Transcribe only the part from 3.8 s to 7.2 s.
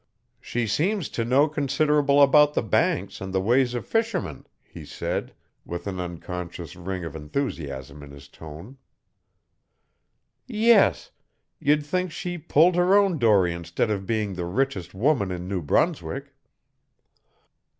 fishermen," he said, with an unconscious ring of